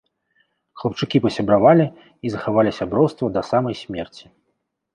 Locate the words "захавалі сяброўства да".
2.37-3.47